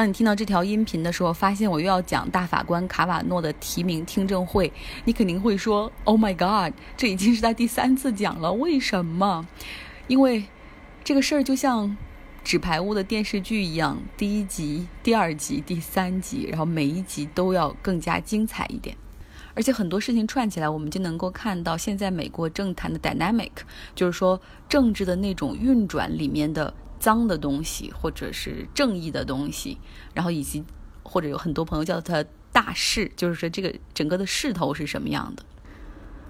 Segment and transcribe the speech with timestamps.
[0.00, 4.72] 当你听到这条音频的时候，发现我又要讲大法官卡瓦诺的提名听证会，
[5.04, 9.46] 你肯定会说：“Oh my God，这已经是他第三次讲了，为什么？
[10.06, 10.46] 因为
[11.04, 11.94] 这个事儿就像
[12.42, 18.96] 纸牌屋的电视剧一样，第一集、第二集、第三集，然后每一集都要更加精彩一点。”
[19.52, 23.50] 而且很多事情串起来，我们就能够看到现在美国政坛的 dynamic，
[23.94, 29.78] 就是说政治的那种运转里面的脏的东西，或者是正义的东西，
[30.14, 30.62] 然后以及
[31.02, 35.42] 或者有很多朋友叫它大势，就是说这个整个的势头是什么样的。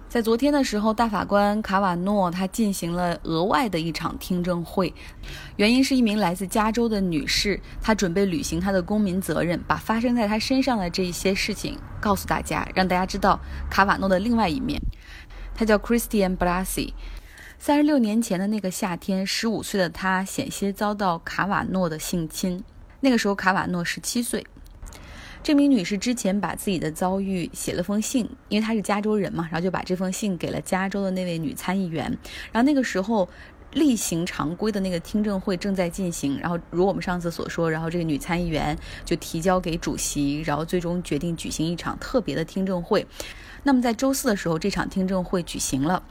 [0.08, 4.92] 在昨天的时候，大法官卡瓦诺他进行了额外的一场听证会，
[5.54, 13.38] 原因是一名来自加州的女士，她准备履行她的公民责任，把发生在她身上的这一些事情告诉大家，让大家知道
[13.70, 14.82] 卡瓦诺的另外一面。
[15.54, 16.92] 她叫 Christian Blasi
[17.62, 22.64] 三十六年前的那个夏天，十五岁的她险些遭到卡瓦诺的性侵，
[23.00, 24.46] 那个时候卡瓦诺十七岁。
[25.42, 32.04] 这名女士之前把自己的遭遇写了封信，因为她是加州人嘛，然后就把这封信给了加州的那位女参议员。
[32.50, 33.28] 然后那个时候
[33.72, 38.74] 例行常规的那个听证会正在进行，然后如我们上次所说，然后这个女参议员
[39.04, 43.06] 就提交给主席，然后最终决定举行一场特别的听证会。
[43.64, 46.02] 那么在周四的时候，这场听证会举行了。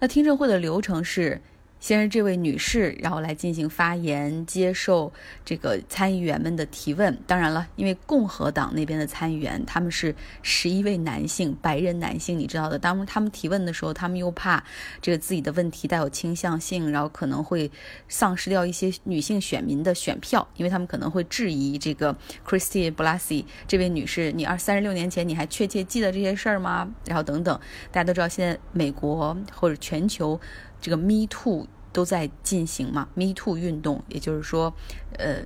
[0.00, 1.40] 那听证会的流程是。
[1.80, 5.10] 先是这位女士，然后来进行发言，接受
[5.44, 7.18] 这个参议员们的提问。
[7.26, 12.78] 当然了，因为共和党那边的参议员他们是十一位男性，白人男性，你知道的。
[12.78, 14.62] 当他们提问的时候，他们又怕
[15.00, 17.70] 这个自己的问题带有倾向性，然后可能会
[18.08, 22.14] 丧失掉一些女性选民的选票，因为他们可能会质疑这个
[22.46, 26.92] Christie Blasey 这位女士，你二三十六年前你还确切记得这些事儿吗？
[27.06, 27.58] 然后等等，
[27.90, 30.38] 大家都知道，现在美国或者全球。
[30.80, 34.72] 这个 Me Too 都在进行嘛？Me Too 运动，也就是说，
[35.18, 35.42] 呃，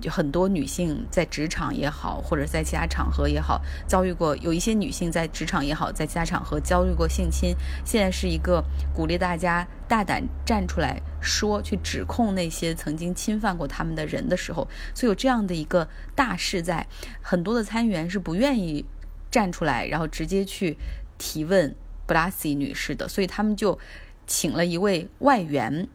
[0.00, 7.54] 就很多女性在职场也好，或者在其他场合也好，遭遇过；有一些女性在职场也好，在其他场合遭遇过性侵。
[7.84, 8.62] 现在是一个
[8.94, 16.86] 鼓励大家大胆站出来说，去指控那些曾经侵犯过他们的人的时候，所以有这样的一个大势在。
[17.20, 18.84] 很多的参议员是不愿意
[19.30, 20.76] 站出来，然后直接去
[21.16, 21.74] 提问
[22.06, 23.78] 布拉西女士的，所以他们就。
[24.26, 25.88] 请了一位外援，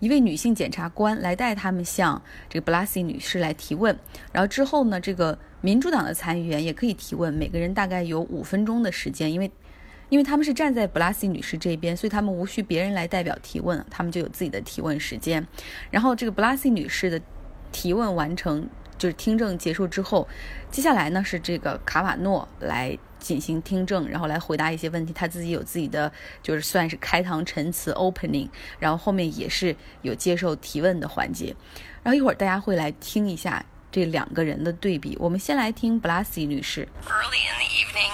[0.00, 3.98] 一位女性检察官来带他们向这个布拉西女士来提问。
[4.32, 9.50] 然后之后呢，这个民主党的参议员也可以提问，每个人大概有五分钟的时间，因为
[10.08, 15.46] 因为他们是站在布拉西女士这边，所以他们无需别人来代表提问，他们就有自己的提问时间。
[15.90, 17.20] 然后这个布拉西女士的
[17.72, 20.26] 提问完成，就是听证结束之后，
[20.70, 22.98] 接下来呢是这个卡瓦诺来。
[23.18, 25.12] 进行听证，然后来回答一些问题。
[25.12, 26.10] 他自己有自己的，
[26.42, 28.48] 就是算是开堂陈词 （opening），
[28.78, 31.54] 然后后面也是有接受提问的环节。
[32.02, 35.16] 然后一会儿大家会来听一下这两个人的对比。
[35.20, 36.88] 我们先来听 Blasi 女士。
[37.06, 38.12] Early in the evening,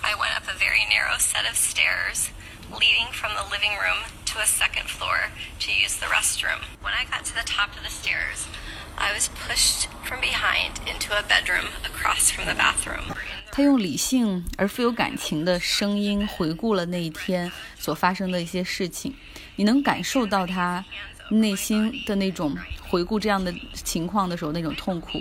[0.00, 2.30] I went up a very narrow set of stairs
[2.72, 6.64] leading from the living room to a second floor to use the restroom.
[6.80, 8.48] When I got to the top of the stairs,
[8.96, 13.12] I was pushed from behind into a bedroom across from the bathroom.
[13.54, 19.14] 他用理性而富有感情的声音回顾了那一天所发生的一些事情，
[19.56, 20.82] 你能感受到他
[21.28, 22.56] 内心的那种
[22.88, 25.20] 回顾这样的情况的时候那种痛苦。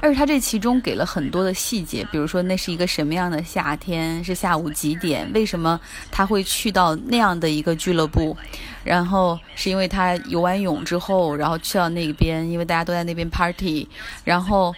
[0.00, 5.78] 而他这其中给了很多的细节，比如说那是一个什么样的夏天，是下午几点，为什么
[6.10, 8.36] 他会去到那样的一个俱乐部，
[8.88, 13.86] 然后是因为他游完泳之后，然后去到那边，因为大家都在那边 party，
[14.24, 14.74] 然后，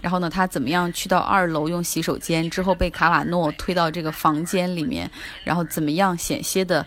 [0.00, 5.10] 然后呢，他怎么样去到二楼用洗手间之后被卡瓦诺推到这个房间里面，
[5.44, 6.86] 然后怎么样险些的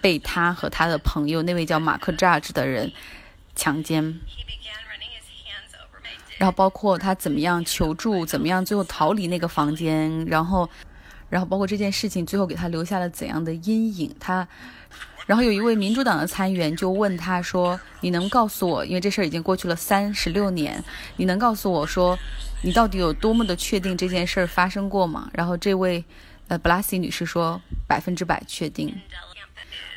[0.00, 2.90] 被他和他的朋友那位叫马克 Judge 的人
[3.54, 4.18] 强奸。
[6.36, 10.68] 然后包括他怎么样求助，怎么样最后逃离那个房间，然后，
[11.30, 14.12] 然后包括这件事情最后给他留下了怎样的阴影。
[14.20, 14.46] 他，
[15.28, 20.82] 然后有一位民主党的参议员就问他说：“你能告诉我，因为这事儿已经过去了三十六年，
[21.18, 22.18] 你能告诉我说，
[22.62, 26.02] 你到底有多么的确定这件事儿发生过吗？”然后这位，
[26.48, 28.90] 呃，布拉西女士说：“百分之百确定。”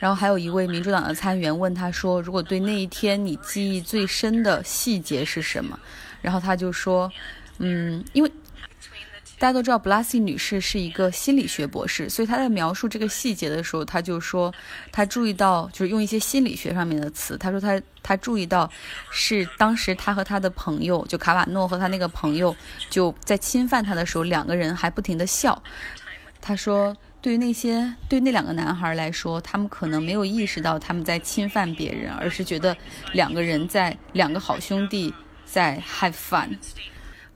[0.01, 5.79] 然后还有一位民主党的参议员问他说：“如果对那一天你记忆最深的细节是什么？”
[6.21, 7.09] 然后他就说，
[7.59, 8.29] 嗯，因为
[9.41, 14.53] 大家都知道布拉西女士是一个心理学博士，所以她在描述这个细节的时候，她就说，
[14.91, 17.35] 她注意到就是用一些心理学上面的词。
[17.39, 18.69] 她说她她注意到
[19.09, 22.55] 是当时她和她的朋友，就卡瓦诺和他那个朋友
[22.91, 25.59] 就在侵犯她的时候，两个人还不停的笑。
[26.39, 32.77] 她说对于那些对那两个男孩来说，他们可能没有意识到他们在侵犯别人，而是觉得
[33.13, 35.11] 两个人在两个好兄弟
[35.45, 36.55] 在 have fun。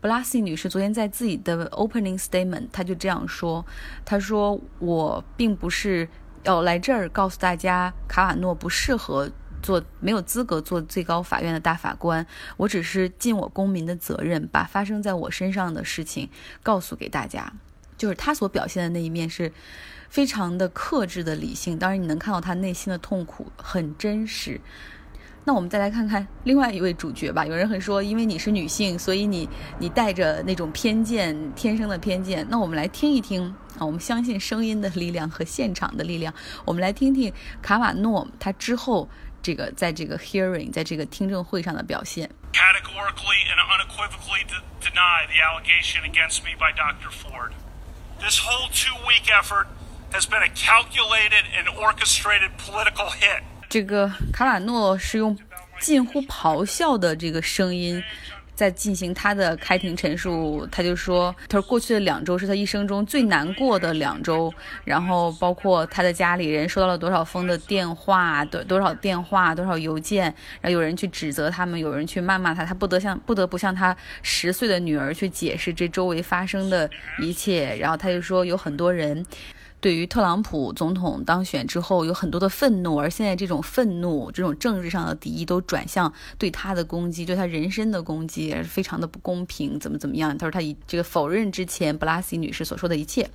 [0.05, 3.65] 布拉西女士昨天在自己的 opening statement，她就这样说
[4.05, 6.07] ：“她说我并不是
[6.43, 9.27] 要来这儿告诉大家卡瓦诺不适合
[9.63, 12.23] 做，没有资格做最高法院的大法官。
[12.55, 16.29] 我只是尽我公民的责任，把发生在我身上的事情
[16.61, 17.51] 告诉给大家。”
[17.97, 19.51] 就是她所表现的那一面是
[20.07, 24.61] 非常的克制的理性，当然你能看到她内心的痛苦很真实。
[25.47, 27.45] 那我们再来看看另外一位主角吧。
[27.45, 29.47] 有人会说，因为你是女性，所以你
[29.77, 32.45] 你带着那种偏见，天生的偏见。
[32.49, 33.45] 那我们来听一听
[33.77, 36.33] 啊，我们相信声音的力量和现场的力量。
[36.65, 37.31] 我们来听听
[37.61, 39.07] 卡瓦诺他之后
[39.43, 42.27] 这个在这个 hearing，在这个听证会上的表现。
[42.51, 44.41] Categorically and unequivocally
[44.81, 47.11] deny the allegation against me by Dr.
[47.11, 47.51] Ford.
[48.19, 49.67] This whole two week effort
[50.11, 53.43] has been a calculated and orchestrated political hit.
[53.69, 55.37] 这个卡瓦诺是用
[55.79, 58.03] 近乎咆哮的这个声音。
[58.55, 64.49] 在进行他的开庭陈述，他就说：“他说过去的两周是他一生中最难过的两周，
[64.85, 76.89] 然后包括他的家里人收到了多少封的电话，多多少电话，多少邮件，然后有人去指责他们，有人去谩骂他，他不得向不得不向他十岁的女儿去解释这周围发生的
[77.19, 79.25] 一切，然后他就说有很多人。”
[79.85, 90.35] 对于特朗普总统当选之后有很多的愤怒，而现在这种愤怒、这种政治上的敌意都转向对他的攻击，对他人身的攻击，非常的不公平，怎么怎么样？
[90.35, 93.29] 他说他以这个否认之前布拉西女士所说的一切。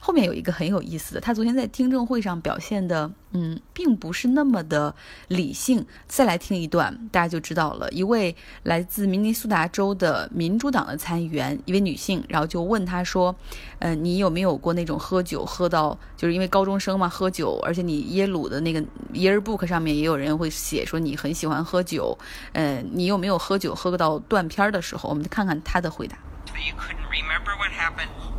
[0.00, 4.94] 后面有一个很有意思的，他昨天在听证会上表现的，嗯，并不是那么的
[5.28, 5.86] 理性。
[6.08, 7.88] 再来听一段，大家就知道了。
[7.90, 13.36] 一位来自明尼苏达州的民主党的参议员，一位女性，然后就问他说
[13.80, 18.82] ：“嗯，你有没有过那种喝酒喝到，就是因为高中生嘛，喝酒，而且你耶鲁的那个
[19.12, 22.16] yearbook 上面也有人会写说你很喜欢喝酒，
[22.54, 26.16] 嗯，你有没有喝酒喝到断片的时候？”我们看看他的回答。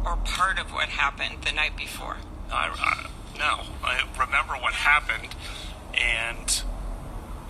[0.06, 2.18] Or part of what happened the night before?
[2.52, 5.36] I, I, no, I remember what happened,
[5.94, 6.64] and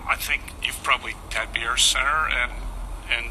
[0.07, 2.51] I think you've probably had beer center and
[3.09, 3.27] and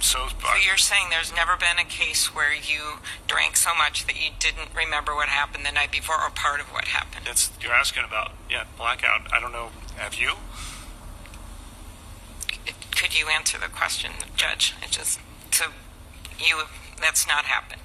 [0.00, 0.28] so.
[0.28, 4.30] So you're saying there's never been a case where you drank so much that you
[4.38, 7.26] didn't remember what happened the night before, or part of what happened?
[7.26, 8.32] That's you're asking about.
[8.50, 9.32] Yeah, blackout.
[9.32, 9.70] I don't know.
[9.96, 10.34] Have you?
[12.94, 14.74] Could you answer the question, Judge?
[14.82, 15.66] It just so
[16.38, 16.62] you
[17.01, 17.81] that's not happened.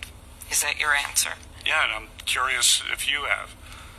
[0.50, 1.32] Is that your answer?
[1.64, 3.50] Yeah, and I'm curious if you have.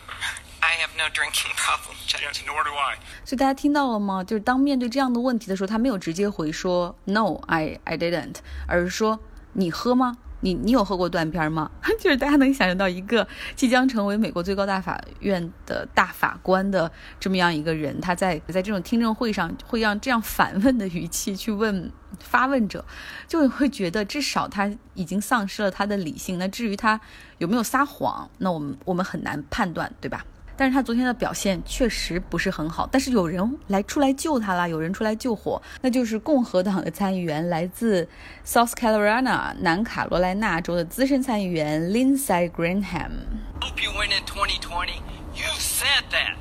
[0.62, 2.22] I have no drinking problem, Judge.
[2.22, 2.98] Yeah, nor do I.
[3.24, 4.24] 所以大家听到了吗？
[4.24, 8.36] 就是当面对这样的问题的时候，他没有直接回说 “No, I I didn't”，
[8.68, 9.20] 而是说“
[9.54, 11.71] 你喝吗？” ？”你你有喝过断片吗？
[11.99, 13.27] 就是大家能想象到一个
[13.57, 22.85] 即将成为美国最高大法院的大法官的这么样一个人，他在在这种听证会上会让这样反问的语气去问发问者，
[23.27, 26.39] 就会觉得至少他已经丧失了他的理性。
[26.39, 27.01] 那至于他
[27.39, 30.27] 有没有撒谎，那我们我们很难判断，对吧？
[30.56, 38.06] 但是他昨天的表现确实不是很好，但是有人来出来救他了，有人出来救火，那就是共和党的参议员，来自
[38.46, 45.02] South Carolina 南卡罗来纳州的资深参议员 Lindsey Graham。Hope you win in 2020.
[45.34, 46.36] You said that,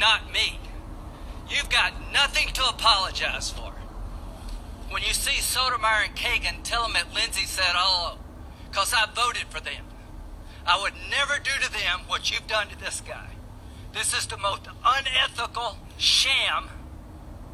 [0.00, 0.58] not me.
[1.48, 3.70] You've got nothing to apologize for.
[4.90, 8.18] When you see Sotomayor and Kagan, tell them that Lindsay said hello,
[8.68, 9.84] because I voted for them.
[10.66, 13.27] I would never do to them what you've done to this guy.
[13.91, 16.65] This is the most unethical sham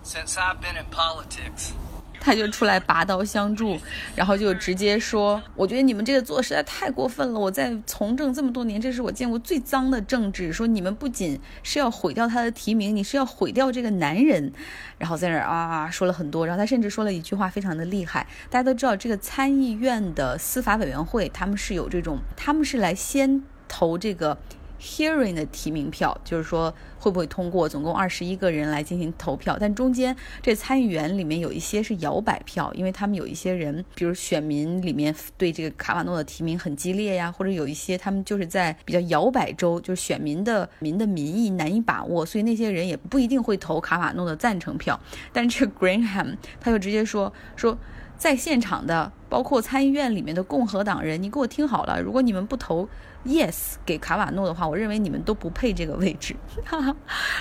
[0.03, 1.71] since I've been in politics.
[2.19, 3.79] 他就出来拔刀相助，
[4.15, 7.39] 然后就直接说：“我觉得你们这个做实在太过分了！
[7.39, 10.51] 我在从政这么多年，这是我见过最脏的政治。
[10.51, 14.51] 说你们不仅是要毁掉他的提名，你是要毁掉这个男人。”
[14.97, 18.27] 然后在那儿啊说了很多，然后他甚至说了一句话非常的厉害。
[18.49, 24.37] 大家都知道，这个参议院的司法委员会，他们是有这种，他们是来先投这个。
[24.79, 27.67] Hearing 的提名票，就是说会不会通过？
[27.67, 44.99] 总共二十一个人来进行投票，但中间这参议员里面有一些是摇摆票，因为他们有一些人，比如选民里面对这个卡瓦诺的提名很激烈呀，或者有一些他们就是在比较摇摆州，就是选民的民的民意难以把握，所以那些人也不一定会投卡瓦诺的赞成票。
[45.33, 47.77] 但这个 Greenham 他就直接说说。
[48.17, 52.87] 在现场的，包括参议院里面的共和党人，你给我听好了，如果你们不投
[53.25, 56.35] yes 给卡瓦诺的话，我认为你们都不配这个位置。
[56.63, 56.95] 哈 哈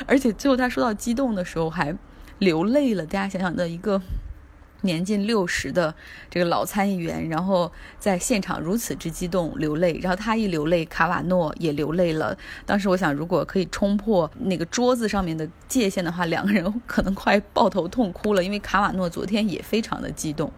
[0.07, 1.95] 而且最后他说到激动的时候还
[2.39, 4.01] 流泪了，大家想想的一个
[4.83, 5.95] 年近六十的
[6.29, 12.37] 这个老参议员，然后在现场如此之激动流泪，然后他一流泪，卡瓦诺也流泪了。
[12.67, 20.53] 当时我想，如果可以冲破那个桌子上面的界限的话，两个人可能快抱头痛哭了，因为卡瓦诺昨天也非常的激动。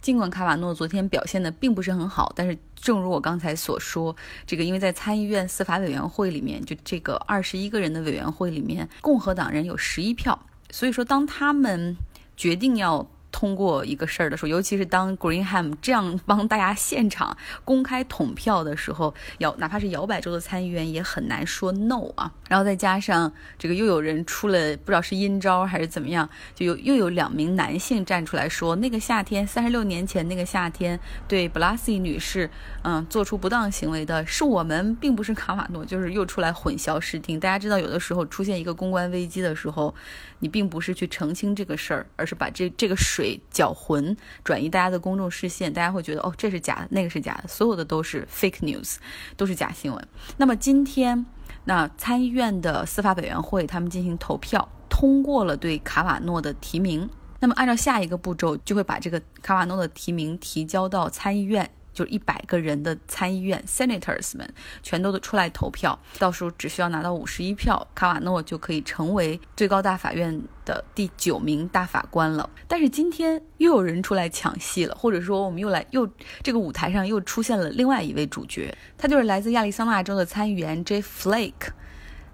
[0.00, 4.14] 尽管卡瓦诺昨天表现的并不是很好，但是正如我刚才所说，
[4.46, 10.38] 这个因为在参议院司法委员会里面，就这个二十一个人的委员会里面，共和党人有十一票，
[10.70, 11.96] 所以说当他们
[12.36, 13.06] 决定要。
[13.32, 22.32] 通过一个事儿的时候，尤其是当 Greenham 这样帮大家现场公开统票的时候，摇哪怕是摇摆州的参议员也很难说 no 啊。
[22.48, 32.50] 然后再加上这个又有人出了不知道是阴招还是怎么样，就有又有两名男性站出来说，那个夏天三十六年前那个夏天对 Blasi 女士
[32.82, 37.38] 嗯做出不当行为的是我们，并不是卡瓦诺，就是又出来混淆视听。
[37.38, 39.94] 大家知道，有的时候出现一个公关危机的时候，
[40.40, 43.19] 你并不是去澄清这个事儿，而是把这这个水。
[43.20, 48.96] 水搅浑，转移大家的公众视线，大家会觉得哦，这是假的，那个是假的，所有的都是 fake news，
[49.36, 50.08] 都是假新闻。
[50.38, 51.26] 那么今天，
[51.64, 57.06] 那参议院的司法委员会他们进行投票，通过了对卡瓦诺的提名。
[57.40, 61.70] 那么按照下一个步骤，就会把这个卡瓦诺的提名提交到参议院。
[62.00, 72.48] 就一百个人的参议院 senators 们全都出来投票，到时候只需要拿到五十一票，卡瓦诺就可以成为最高大法院的第九名大法官了。
[72.66, 76.08] 但是今天又有人出来抢戏了，或者说我们又来又
[76.42, 81.68] 这个舞台上又出现了另外一位主角，他就是来自亚利桑那州的参议员 Jeff Flake，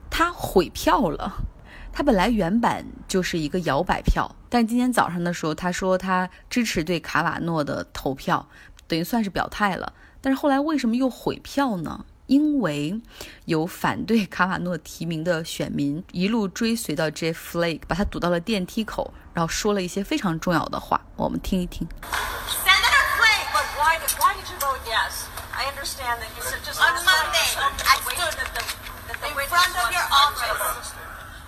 [0.08, 1.34] 他毁票了。
[1.92, 8.46] 他本来原版就是一个摇摆票，但今天早上的时候他说他支持对卡瓦诺的投票。
[8.88, 12.04] 等于算是表态了，但是后来为什么又毁票呢？
[12.26, 13.00] 因为
[13.44, 21.86] 有反对卡瓦诺提名的选民一路追随到 Jeff Flake，把他堵到了电梯口，然后说了一些非常重要的话，我们听一听。
[22.66, 25.30] Senator Flake, but why did why did you vote yes?
[25.54, 27.46] I understand that you said just on Monday.
[27.86, 28.62] I stood at the,
[29.22, 30.90] in front of your office.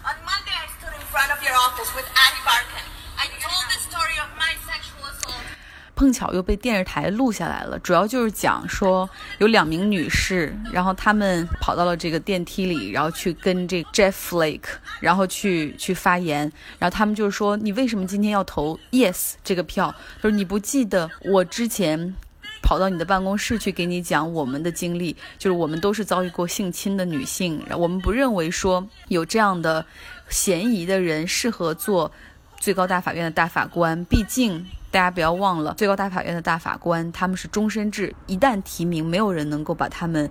[0.07, 2.87] On Monday, I stood in front of your office with Annie Barkin.
[3.19, 5.43] I told the story of my sexual assault.
[5.99, 14.69] 碰巧又被电视台录下来了，主要就是讲说有两名女士，然后她们跑到了这个电梯里，然后去跟这 Jeff Flake，
[15.01, 19.93] 然后去去发言，然后他们就是说你为什么今天要投 Yes 这个票？
[20.23, 22.15] 就是你不记得我之前
[22.63, 29.85] 跑到你的办公室去给你讲我们的经历，就是我们都是遭遇过性侵的女性，我们不认为说有这样的
[30.29, 32.13] 嫌疑的人适合做
[32.61, 34.65] 最高大法院的大法官，毕竟。
[34.91, 40.31] 大家不要忘了，最高大法院的大法官他们是终身制，一旦提名，没有人能够把他们。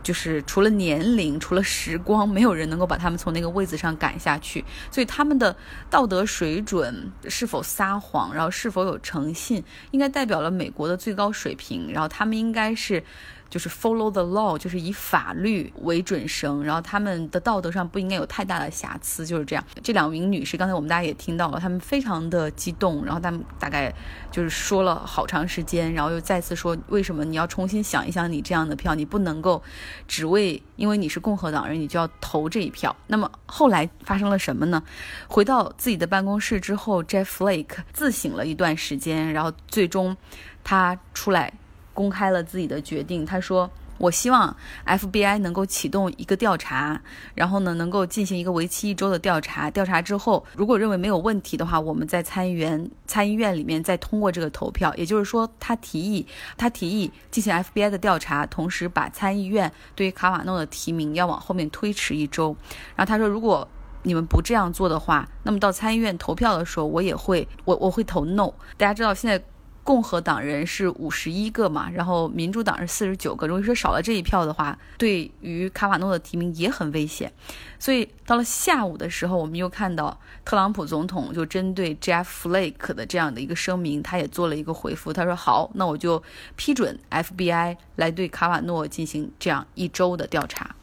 [0.00, 4.64] 就是除了年龄，除了时光，没有人能够把他们从那个位子上赶下去。
[4.90, 5.54] 所以他们的
[5.90, 11.92] 道德水准是否撒谎，然后是否有诚信，应该代表了美国的最高水平。
[11.92, 13.02] 然后他们应该是。
[13.50, 19.64] 就是 follow the law，就是以法律为准绳，然后他们的道德上不应该有太大的瑕疵，就是这样。
[19.82, 23.92] 这两名女士，刚才我们大家也听到了，她们非常的激动，然后她们大概
[24.30, 29.62] 就是说了好长时间，然后又再次说，为什么你要重新想一想，你这样的票，你不能够
[30.06, 32.94] 只为因为你是共和党人，你就要投这一票。
[33.06, 34.82] 那么后来发生了什么呢？
[35.26, 40.16] 回到自己的办公室之后，Jeff Flake 自省了一段时间，然后最终
[40.62, 41.52] 他出来。
[41.98, 43.26] 公开了自己的决定。
[43.26, 47.00] 他说：“我希望 FBI 能够启动一个调查，
[47.34, 49.68] 然后呢，能够进行一个为期一周的调查。
[49.68, 54.94] 调查之后，如果认为没有问题的话，我们在参议员参议院里面再通过这个投票。
[54.94, 56.24] 也就是说，他提议，
[56.56, 62.56] 他提议进行 FBI 的调查，同时把参议院对于卡瓦诺的提名要往后面推迟一周。
[62.94, 63.66] 然后他说，如果
[64.04, 68.52] 你们不这样做的话，那么到参议院投票的时候，我也会，我我会投 no。
[68.76, 69.42] 大家知道现在。”
[69.88, 73.46] 共和党人是五十一个嘛，然后民主党是四十九个。
[73.46, 77.32] 如果说少了这一票的话，对于卡瓦诺的提名也很危险。
[77.78, 85.10] 所以到了下午的时候，我们又看到特朗普总统就针对 Jeff Flake 的这样的一个声明，他也做了一个回复。
[85.10, 86.22] 他说：“好，那我就
[86.54, 90.76] 批准 FBI 来对卡瓦诺进行这样一周的调查。”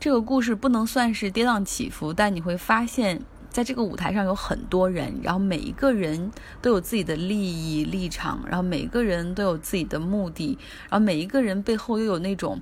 [0.00, 3.20] 这个故事不能算是跌宕起伏，但你会发现。
[3.50, 6.30] 在这个舞台上有很多人，然后每一个人
[6.62, 10.56] 都有自己的利益立场，然后每个人都有自己的目的，
[10.88, 12.60] 然后每一个人背后又有那种，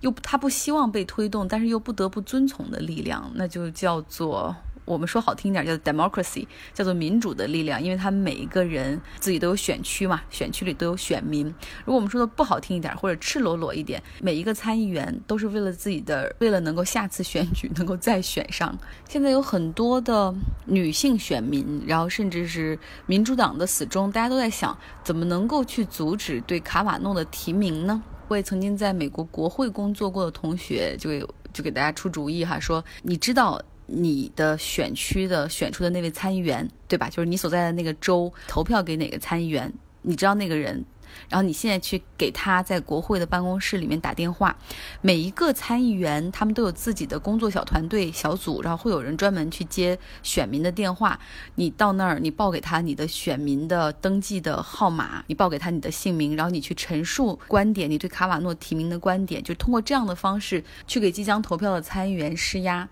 [0.00, 11.46] 又他不希望被推动，但是又不得不遵从的力量，那就叫做我们说好听一点叫 democracy，叫做民主的力量，因为他们每一个人自己都有选区嘛，选区里都有选民。
[11.84, 18.76] 如果我们说的不好听一点，或者赤裸裸一点，每一个参议员都是为了自己的，为了能够下次选举 能够再选上。
[19.08, 20.34] 现在有很多的
[20.66, 28.02] 女性选民，然后甚至是民主党的死忠，大家都在想怎么能够去阻止对卡瓦诺的提名呢？
[28.28, 31.20] 我也曾经在美国国会工作过的同学就给
[31.52, 33.62] 就给大家出主意哈，说你知道。
[33.94, 37.10] 你的选区的选出的那位参议员，对吧？
[37.10, 39.70] 就是你所在的那个州投票给哪个参议员，
[40.00, 40.84] 你知道那个人，
[41.28, 44.56] 然后你现在去给他在国会的办公室里面打电话。
[45.02, 51.18] 每一个参议员他们都有自己的工作小团队小组，然后会有人专门去接选民的电话。
[51.56, 62.88] 你到那儿，你报给他你的选民的登记的号码，你报给他你的姓名，然后你去陈述观点，你对卡瓦诺提名的观点，就通过这样的方式去给即将投票的参议员施压。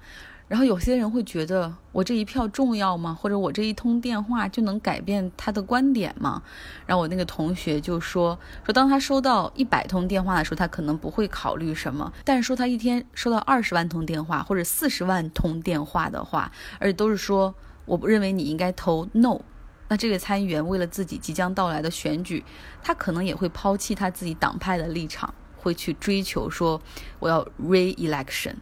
[0.50, 3.14] 然后有些人会觉得我这一票重要吗？
[3.14, 6.42] 或者我这一通电话就能改变他的观点吗？
[6.86, 17.54] 然后我那个同学就说说，当他收到一百通电话的时候，他可能不会考虑什么；但是说他一天收到二十万通电话或者四十万通电话的话，而且都是说
[17.84, 19.38] 我不认为你应该投 no，
[19.86, 22.44] 那这位参议员为了自己即将到来的选举，
[22.82, 26.82] 他可能也会抛弃他自己党派的立场，会去追求说
[27.20, 28.56] 我要 re-election。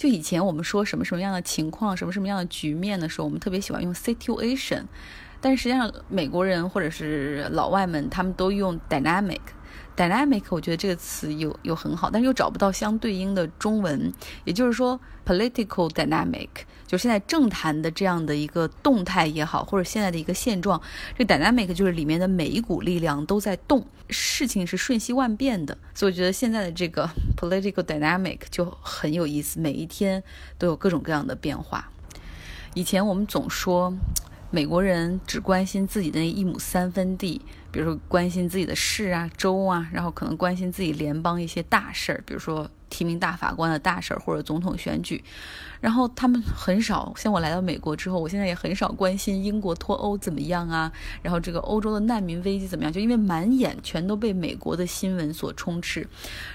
[0.00, 4.84] 就以前我们说什么什么样的情况，什么什么样的局面的时候，我们特别喜欢用 situation，
[5.42, 9.40] 但实际上美国人或者是老外们他们都用 dynamic。
[10.00, 14.10] Dynamic 我觉得这个词又又很好，但是又找不到相对应的中文，
[14.44, 16.48] 也就是说 political dynamic，
[16.86, 20.80] 就现在政坛的这样的一个动态也好，或者现在的一个现状，
[21.18, 30.22] 这 dynamic 就是里面的每一股力量都在动，事情是瞬息万变的，所以我觉得现在的这个 political dynamic 就很有意思，每一天
[30.56, 31.90] 都有各种各样的变化。
[32.72, 33.92] 以前我们总说
[34.50, 37.42] 美国人只关心自己的那一亩三分地。
[37.72, 45.22] 比如说关心自己的市啊、州啊，然后可能关心自己联邦一些大事儿，比如说提名大法官的大事儿或者总统选举。
[45.80, 56.00] 然后他们很少，像我来到美国之后，我现在也很少关心英国脱欧怎么样啊， 然后这个欧洲的难民危机怎么样，就因为满眼全都被美国的新闻所充斥。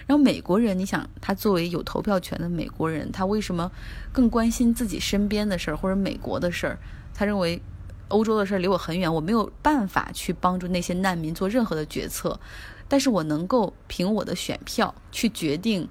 [0.05, 3.72] 然后美国人，你想他作为有投票权的美国人，他为什么
[4.12, 6.77] 更关心自己身边的事儿或者美国的事儿？
[7.13, 7.62] 他认为。
[8.10, 12.39] 欧洲的事离我很远，我没有办法去帮助那些难民做任何的决策，
[12.88, 15.89] 但是我能够凭我的选票去决定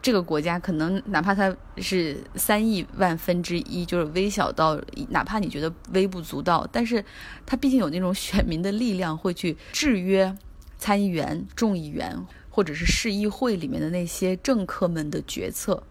[0.00, 7.04] 这个国家，可能哪怕它是三亿万分之一，就是微小到哪怕你觉得微不足道，但是
[7.44, 10.34] 它毕竟有那种选民的力量，会去制约
[10.78, 12.16] 参议员、众议员
[12.48, 15.82] 或者是市议会里面的那些政客们的决策。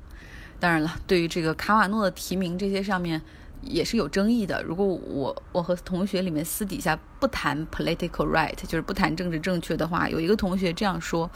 [0.59, 3.21] 当然了，对于这个卡瓦诺的提名这些上面。
[3.65, 4.63] 也是有争议的。
[4.63, 11.29] 如果我我和同学里面私底下不谈 political right，就是不谈政治正确的话，有一个同学这样说，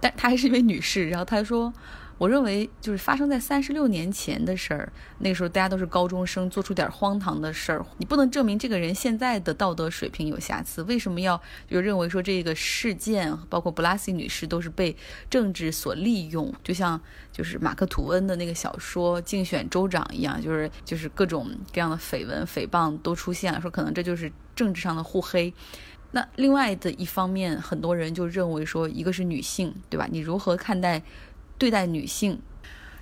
[0.00, 1.72] 但她还是一位女士，然后她说。
[2.18, 10.82] 我认为就是发生在三十六年前的事儿，那个时候大家都是高中生，做出点荒唐的事儿，你不能证明这个人现在的道德水平有瑕疵。
[10.84, 14.96] 为什么要就认为说这个事件，包括布拉西女士都是被
[15.28, 16.50] 政治所利用？
[16.64, 16.98] 就像
[17.30, 25.52] 就是马克吐温的那个小说《竞选州长》一样，就是就是各种各样的绯闻、诽谤都出现了，说可能这就是政治上的互黑。
[26.12, 30.08] 那另外的一方面，很多人就认为说，一个是女性，对吧？
[30.10, 31.02] 你如何看待？
[31.58, 32.40] 对待女性，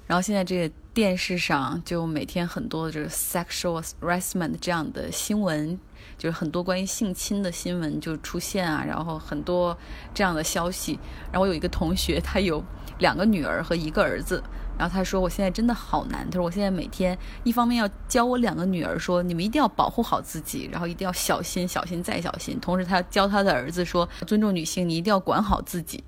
[0.07, 5.79] 然后现在这个电视上就每天很多的这个 sexual harassment 这样的新闻，
[6.17, 9.77] 就是很多关于性侵的新闻就出现啊，然后很多
[10.13, 10.99] 这样的消息。
[11.33, 12.63] 然后我有一个同学，他有
[12.99, 14.43] 两个女儿和一个儿子。
[14.77, 22.59] 然后他说：“我现在真的好难。”他说：“我现在每天一方面要教我两个女儿说，你们一定要保护好自己，然后一定要小心、小心再小心。
[22.59, 26.03] 同时，他教他的儿子说，尊重女性，你一定要管好自己。”